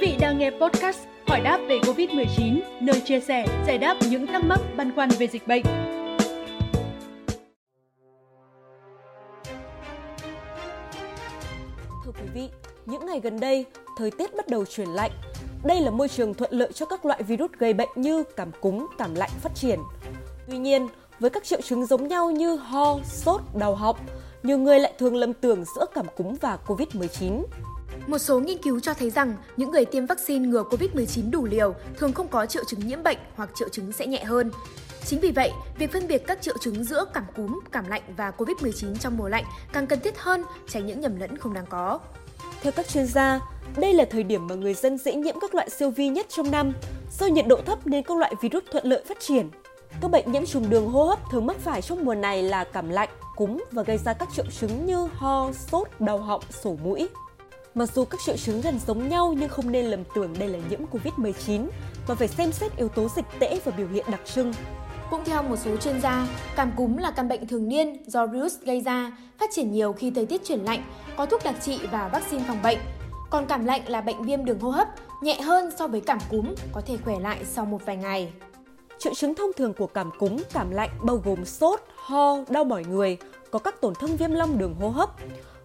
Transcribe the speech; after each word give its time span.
vị 0.00 0.16
đang 0.20 0.38
nghe 0.38 0.50
podcast 0.50 0.98
Hỏi 1.26 1.40
đáp 1.40 1.60
về 1.68 1.78
Covid-19, 1.78 2.60
nơi 2.80 3.00
chia 3.00 3.20
sẻ, 3.20 3.46
giải 3.66 3.78
đáp 3.78 3.96
những 4.10 4.26
thắc 4.26 4.44
mắc 4.44 4.60
băn 4.76 4.94
khoăn 4.94 5.08
về 5.18 5.26
dịch 5.26 5.46
bệnh. 5.46 5.62
Thưa 12.04 12.12
quý 12.14 12.28
vị, 12.34 12.48
những 12.86 13.06
ngày 13.06 13.20
gần 13.20 13.40
đây, 13.40 13.64
thời 13.96 14.10
tiết 14.10 14.36
bắt 14.36 14.48
đầu 14.48 14.64
chuyển 14.64 14.88
lạnh. 14.88 15.10
Đây 15.64 15.80
là 15.80 15.90
môi 15.90 16.08
trường 16.08 16.34
thuận 16.34 16.52
lợi 16.52 16.72
cho 16.72 16.86
các 16.86 17.04
loại 17.04 17.22
virus 17.22 17.50
gây 17.58 17.72
bệnh 17.72 17.88
như 17.94 18.22
cảm 18.36 18.50
cúm, 18.60 18.86
cảm 18.98 19.14
lạnh 19.14 19.30
phát 19.40 19.54
triển. 19.54 19.78
Tuy 20.50 20.58
nhiên, 20.58 20.88
với 21.20 21.30
các 21.30 21.44
triệu 21.44 21.60
chứng 21.60 21.86
giống 21.86 22.08
nhau 22.08 22.30
như 22.30 22.56
ho, 22.56 22.98
sốt, 23.04 23.40
đau 23.54 23.74
họng, 23.74 23.96
nhiều 24.42 24.58
người 24.58 24.80
lại 24.80 24.92
thường 24.98 25.16
lầm 25.16 25.32
tưởng 25.32 25.64
giữa 25.76 25.86
cảm 25.94 26.06
cúm 26.16 26.34
và 26.40 26.58
COVID-19. 26.66 27.42
Một 28.06 28.18
số 28.18 28.40
nghiên 28.40 28.62
cứu 28.62 28.80
cho 28.80 28.94
thấy 28.94 29.10
rằng 29.10 29.36
những 29.56 29.70
người 29.70 29.84
tiêm 29.84 30.06
vaccine 30.06 30.48
ngừa 30.48 30.62
COVID-19 30.62 31.30
đủ 31.30 31.44
liều 31.44 31.74
thường 31.98 32.12
không 32.12 32.28
có 32.28 32.46
triệu 32.46 32.64
chứng 32.64 32.86
nhiễm 32.86 33.02
bệnh 33.02 33.18
hoặc 33.36 33.50
triệu 33.54 33.68
chứng 33.68 33.92
sẽ 33.92 34.06
nhẹ 34.06 34.24
hơn. 34.24 34.50
Chính 35.04 35.20
vì 35.20 35.30
vậy, 35.30 35.52
việc 35.78 35.92
phân 35.92 36.08
biệt 36.08 36.22
các 36.26 36.42
triệu 36.42 36.54
chứng 36.60 36.84
giữa 36.84 37.04
cảm 37.14 37.24
cúm, 37.36 37.60
cảm 37.72 37.88
lạnh 37.88 38.02
và 38.16 38.32
COVID-19 38.38 38.96
trong 38.96 39.16
mùa 39.16 39.28
lạnh 39.28 39.44
càng 39.72 39.86
cần 39.86 40.00
thiết 40.00 40.18
hơn, 40.18 40.44
tránh 40.68 40.86
những 40.86 41.00
nhầm 41.00 41.20
lẫn 41.20 41.38
không 41.38 41.54
đáng 41.54 41.66
có. 41.68 41.98
Theo 42.62 42.72
các 42.72 42.88
chuyên 42.88 43.06
gia, 43.06 43.40
đây 43.76 43.94
là 43.94 44.04
thời 44.10 44.22
điểm 44.22 44.46
mà 44.46 44.54
người 44.54 44.74
dân 44.74 44.98
dễ 44.98 45.14
nhiễm 45.14 45.40
các 45.40 45.54
loại 45.54 45.70
siêu 45.70 45.90
vi 45.90 46.08
nhất 46.08 46.26
trong 46.28 46.50
năm. 46.50 46.72
Do 47.18 47.26
nhiệt 47.26 47.46
độ 47.46 47.56
thấp 47.66 47.86
nên 47.86 48.02
các 48.02 48.16
loại 48.16 48.34
virus 48.40 48.64
thuận 48.72 48.86
lợi 48.86 49.04
phát 49.08 49.20
triển. 49.20 49.50
Các 50.00 50.10
bệnh 50.10 50.32
nhiễm 50.32 50.46
trùng 50.46 50.70
đường 50.70 50.88
hô 50.88 51.04
hấp 51.04 51.18
thường 51.32 51.46
mắc 51.46 51.56
phải 51.56 51.82
trong 51.82 52.04
mùa 52.04 52.14
này 52.14 52.42
là 52.42 52.64
cảm 52.64 52.88
lạnh, 52.88 53.08
cúm 53.36 53.64
và 53.70 53.82
gây 53.82 53.98
ra 53.98 54.12
các 54.12 54.28
triệu 54.36 54.44
chứng 54.60 54.86
như 54.86 55.08
ho, 55.14 55.50
sốt, 55.52 55.88
đau 56.00 56.18
họng, 56.18 56.42
sổ 56.62 56.76
mũi. 56.82 57.08
Mặc 57.74 57.90
dù 57.94 58.04
các 58.04 58.20
triệu 58.26 58.36
chứng 58.36 58.60
gần 58.60 58.78
giống 58.86 59.08
nhau 59.08 59.34
nhưng 59.38 59.48
không 59.48 59.72
nên 59.72 59.86
lầm 59.86 60.04
tưởng 60.14 60.34
đây 60.38 60.48
là 60.48 60.58
nhiễm 60.70 60.80
Covid-19 60.92 61.66
mà 62.08 62.14
phải 62.14 62.28
xem 62.28 62.52
xét 62.52 62.76
yếu 62.76 62.88
tố 62.88 63.08
dịch 63.16 63.24
tễ 63.38 63.60
và 63.64 63.72
biểu 63.72 63.88
hiện 63.88 64.04
đặc 64.10 64.20
trưng. 64.24 64.52
Cũng 65.10 65.24
theo 65.24 65.42
một 65.42 65.56
số 65.56 65.76
chuyên 65.76 66.00
gia, 66.00 66.26
cảm 66.56 66.72
cúm 66.76 66.96
là 66.96 67.10
căn 67.10 67.28
bệnh 67.28 67.46
thường 67.46 67.68
niên 67.68 68.02
do 68.06 68.26
virus 68.26 68.54
gây 68.60 68.80
ra, 68.80 69.12
phát 69.38 69.50
triển 69.52 69.72
nhiều 69.72 69.92
khi 69.92 70.10
thời 70.10 70.26
tiết 70.26 70.44
chuyển 70.44 70.64
lạnh, 70.64 70.82
có 71.16 71.26
thuốc 71.26 71.40
đặc 71.44 71.54
trị 71.60 71.80
và 71.90 72.08
vaccine 72.08 72.44
phòng 72.48 72.62
bệnh. 72.62 72.78
Còn 73.30 73.46
cảm 73.46 73.64
lạnh 73.64 73.82
là 73.86 74.00
bệnh 74.00 74.22
viêm 74.22 74.44
đường 74.44 74.60
hô 74.60 74.70
hấp, 74.70 74.88
nhẹ 75.22 75.40
hơn 75.40 75.70
so 75.78 75.88
với 75.88 76.00
cảm 76.00 76.18
cúm, 76.30 76.54
có 76.72 76.80
thể 76.86 76.96
khỏe 77.04 77.20
lại 77.20 77.38
sau 77.44 77.64
một 77.64 77.86
vài 77.86 77.96
ngày. 77.96 78.32
Triệu 78.98 79.14
chứng 79.14 79.34
thông 79.34 79.50
thường 79.56 79.74
của 79.74 79.86
cảm 79.86 80.10
cúm, 80.18 80.36
cảm 80.52 80.70
lạnh 80.70 80.90
bao 81.02 81.16
gồm 81.24 81.44
sốt, 81.44 81.80
ho, 81.96 82.36
đau 82.48 82.64
mỏi 82.64 82.84
người, 82.84 83.16
có 83.50 83.58
các 83.58 83.80
tổn 83.80 83.94
thương 83.94 84.16
viêm 84.16 84.30
long 84.30 84.58
đường 84.58 84.74
hô 84.74 84.88
hấp. 84.88 85.10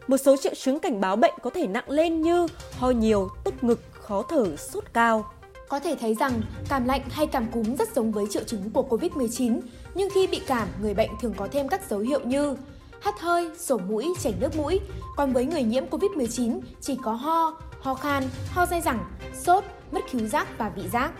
Một 0.07 0.17
số 0.17 0.37
triệu 0.37 0.53
chứng 0.55 0.79
cảnh 0.79 1.01
báo 1.01 1.15
bệnh 1.15 1.33
có 1.41 1.49
thể 1.49 1.67
nặng 1.67 1.89
lên 1.89 2.21
như 2.21 2.47
ho 2.79 2.89
nhiều, 2.89 3.29
tức 3.43 3.53
ngực, 3.63 3.79
khó 3.91 4.23
thở, 4.29 4.55
sốt 4.55 4.83
cao. 4.93 5.25
Có 5.69 5.79
thể 5.79 5.95
thấy 5.99 6.15
rằng 6.15 6.41
cảm 6.69 6.85
lạnh 6.85 7.01
hay 7.09 7.27
cảm 7.27 7.51
cúm 7.51 7.75
rất 7.75 7.95
giống 7.95 8.11
với 8.11 8.25
triệu 8.29 8.43
chứng 8.43 8.69
của 8.69 8.85
COVID-19, 8.89 9.59
nhưng 9.95 10.09
khi 10.13 10.27
bị 10.27 10.41
cảm, 10.47 10.67
người 10.81 10.93
bệnh 10.93 11.09
thường 11.21 11.33
có 11.37 11.47
thêm 11.51 11.67
các 11.67 11.89
dấu 11.89 11.99
hiệu 11.99 12.19
như 12.19 12.55
hắt 13.01 13.19
hơi, 13.19 13.51
sổ 13.57 13.77
mũi, 13.77 14.13
chảy 14.21 14.33
nước 14.39 14.57
mũi. 14.57 14.79
Còn 15.17 15.33
với 15.33 15.45
người 15.45 15.63
nhiễm 15.63 15.83
COVID-19 15.85 16.59
chỉ 16.81 16.97
có 17.03 17.13
ho, 17.13 17.61
ho 17.81 17.93
khan, 17.93 18.23
ho 18.49 18.65
dai 18.65 18.81
dẳng, 18.81 19.05
sốt, 19.43 19.63
mất 19.91 20.01
khứu 20.11 20.27
giác 20.27 20.47
và 20.57 20.69
vị 20.69 20.83
giác. 20.93 21.11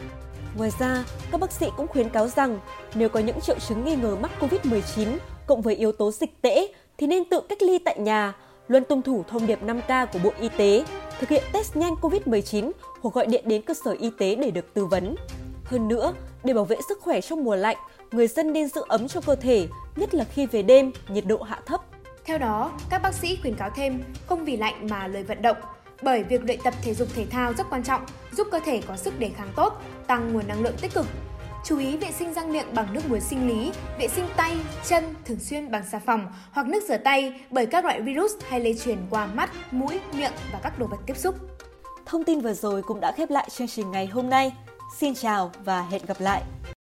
Ngoài 0.58 0.72
ra, 0.80 1.04
các 1.32 1.42
bác 1.42 1.52
sĩ 1.52 1.66
cũng 1.78 1.88
khuyến 1.88 2.10
cáo 2.10 2.28
rằng 2.28 2.60
nếu 2.96 3.10
có 3.10 3.20
những 3.20 3.42
triệu 3.42 3.60
chứng 3.68 3.86
nghi 3.86 3.96
ngờ 3.96 4.16
mắc 4.22 4.32
COVID-19 4.40 5.18
cộng 5.48 5.62
với 5.62 5.76
yếu 5.76 5.92
tố 5.92 6.12
dịch 6.12 6.42
tễ 6.42 6.68
thì 6.98 7.08
nên 7.08 7.30
tự 7.30 7.42
cách 7.50 7.62
ly 7.62 7.80
tại 7.80 8.00
nhà, 8.00 8.34
luôn 8.68 8.84
tuân 8.84 9.02
thủ 9.02 9.24
thông 9.28 9.48
điệp 9.48 9.60
5K 9.64 10.08
của 10.08 10.20
Bộ 10.24 10.32
Y 10.40 10.50
tế, 10.50 10.86
thực 11.20 11.30
hiện 11.30 11.44
test 11.54 11.76
nhanh 11.76 11.94
COVID-19 12.02 12.72
hoặc 13.02 13.14
gọi 13.14 13.26
điện 13.26 13.44
đến 13.48 13.62
cơ 13.62 13.74
sở 13.86 13.92
y 13.92 14.12
tế 14.18 14.36
để 14.36 14.52
được 14.52 14.74
tư 14.74 14.86
vấn. 14.86 15.16
Hơn 15.66 15.88
nữa, 15.88 16.14
để 16.44 16.54
bảo 16.54 16.66
vệ 16.66 16.78
sức 16.90 17.02
khỏe 17.02 17.22
trong 17.22 17.44
mùa 17.44 17.56
lạnh, 17.56 17.78
người 18.12 18.28
dân 18.28 18.54
nên 18.54 18.68
giữ 18.68 18.82
ấm 18.88 19.08
cho 19.08 19.22
cơ 19.22 19.36
thể, 19.36 19.68
nhất 19.96 20.14
là 20.14 20.24
khi 20.24 20.46
về 20.46 20.62
đêm, 20.62 20.92
nhiệt 21.08 21.26
độ 21.28 21.42
hạ 21.42 21.60
thấp. 21.66 21.82
Theo 22.26 22.38
đó, 22.38 22.72
các 22.90 23.02
bác 23.02 23.14
sĩ 23.14 23.38
khuyến 23.42 23.56
cáo 23.56 23.70
thêm 23.76 24.04
không 24.26 24.46
vì 24.46 24.58
lạnh 24.58 24.88
mà 24.90 25.08
lười 25.08 25.24
vận 25.24 25.42
động, 25.42 25.58
bởi 26.02 26.24
việc 26.24 26.44
luyện 26.44 26.60
tập 26.64 26.74
thể 26.82 26.94
dục 26.94 27.08
thể 27.16 27.26
thao 27.26 27.54
rất 27.54 27.68
quan 27.70 27.84
trọng, 27.84 28.02
giúp 28.32 28.48
cơ 28.52 28.60
thể 28.66 28.82
có 28.88 28.98
sức 28.98 29.20
đề 29.20 29.30
kháng 29.38 29.50
tốt, 29.56 29.82
tăng 30.08 30.34
nguồn 30.34 30.48
năng 30.48 30.62
lượng 30.62 30.76
tích 30.82 30.94
cực. 30.94 31.06
Chú 31.66 31.78
ý 31.78 31.98
vệ 31.98 32.12
sinh 32.12 32.34
răng 32.34 32.52
miệng 32.54 32.74
bằng 32.74 32.94
nước 32.94 33.02
muối 33.10 33.20
sinh 33.20 33.48
lý, 33.48 33.72
vệ 34.00 34.08
sinh 34.08 34.26
tay, 34.38 34.58
chân 34.88 35.04
thường 35.26 35.40
xuyên 35.40 35.72
bằng 35.72 35.84
xà 35.92 36.00
phòng 36.00 36.28
hoặc 36.52 36.68
nước 36.68 36.84
rửa 36.88 36.98
tay 36.98 37.42
bởi 37.50 37.66
các 37.66 37.86
loại 37.86 38.02
virus 38.02 38.32
hay 38.50 38.60
lây 38.60 38.76
truyền 38.84 38.98
qua 39.10 39.26
mắt, 39.26 39.52
mũi, 39.72 40.00
miệng 40.14 40.32
và 40.54 40.60
các 40.64 40.80
đồ 40.80 40.88
vật 40.88 40.98
tiếp 41.06 41.18
xúc. 41.18 41.36
Thông 42.06 42.24
tin 42.24 42.42
vừa 42.42 42.54
rồi 42.54 42.82
cũng 42.82 43.00
đã 43.00 43.12
khép 43.12 43.30
lại 43.30 43.50
chương 43.52 43.68
trình 43.68 43.92
ngày 43.92 44.08
hôm 44.08 44.30
nay. 44.30 44.54
Xin 44.98 45.14
chào 45.16 45.52
và 45.64 45.82
hẹn 45.82 46.02
gặp 46.08 46.18
lại! 46.20 46.42